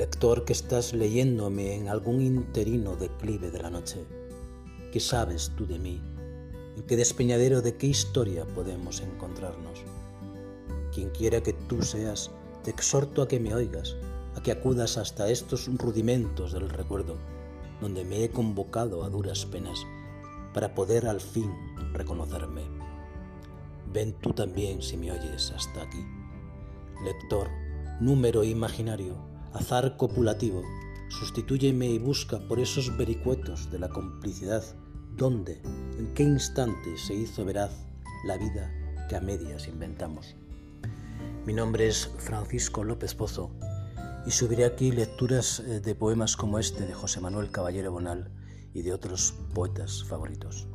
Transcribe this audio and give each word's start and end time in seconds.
Lector 0.00 0.46
que 0.46 0.54
estás 0.54 0.94
leyéndome 0.94 1.74
en 1.74 1.90
algún 1.90 2.22
interino 2.22 2.96
declive 2.96 3.50
de 3.50 3.60
la 3.60 3.68
noche, 3.68 4.06
¿qué 4.90 4.98
sabes 4.98 5.52
tú 5.58 5.66
de 5.66 5.78
mí? 5.78 6.00
¿En 6.74 6.84
qué 6.84 6.96
despeñadero 6.96 7.60
de 7.60 7.76
qué 7.76 7.88
historia 7.88 8.46
podemos 8.46 9.02
encontrarnos? 9.02 9.80
Quien 10.94 11.10
quiera 11.10 11.42
que 11.42 11.52
tú 11.52 11.82
seas, 11.82 12.30
te 12.64 12.70
exhorto 12.70 13.20
a 13.20 13.28
que 13.28 13.40
me 13.40 13.52
oigas, 13.52 13.94
a 14.36 14.42
que 14.42 14.52
acudas 14.52 14.96
hasta 14.96 15.28
estos 15.28 15.68
rudimentos 15.76 16.52
del 16.52 16.70
recuerdo, 16.70 17.18
donde 17.82 18.02
me 18.02 18.24
he 18.24 18.30
convocado 18.30 19.04
a 19.04 19.10
duras 19.10 19.44
penas 19.44 19.84
para 20.54 20.74
poder 20.74 21.06
al 21.08 21.20
fin 21.20 21.52
reconocerme. 21.92 22.62
Ven 23.92 24.14
tú 24.14 24.32
también 24.32 24.80
si 24.80 24.96
me 24.96 25.12
oyes 25.12 25.52
hasta 25.54 25.82
aquí. 25.82 26.02
Lector, 27.04 27.48
número 28.00 28.44
imaginario, 28.44 29.28
azar 29.52 29.96
copulativo, 29.96 30.62
sustitúyeme 31.08 31.86
y 31.86 31.98
busca 31.98 32.38
por 32.48 32.60
esos 32.60 32.96
vericuetos 32.96 33.70
de 33.70 33.78
la 33.78 33.88
complicidad 33.88 34.62
dónde, 35.16 35.60
en 35.98 36.12
qué 36.14 36.22
instante 36.22 36.96
se 36.96 37.14
hizo 37.14 37.44
veraz 37.44 37.72
la 38.24 38.36
vida 38.36 38.72
que 39.08 39.16
a 39.16 39.20
medias 39.20 39.68
inventamos. 39.68 40.36
Mi 41.46 41.52
nombre 41.52 41.88
es 41.88 42.10
Francisco 42.18 42.84
López 42.84 43.14
Pozo 43.14 43.50
y 44.26 44.30
subiré 44.30 44.64
aquí 44.64 44.92
lecturas 44.92 45.60
eh, 45.60 45.80
de 45.80 45.94
poemas 45.94 46.36
como 46.36 46.58
este 46.58 46.86
de 46.86 46.94
José 46.94 47.20
Manuel 47.20 47.50
Caballero 47.50 47.92
Bonal 47.92 48.30
y 48.72 48.82
de 48.82 48.92
otros 48.92 49.34
poetas 49.54 50.04
favoritos. 50.04 50.68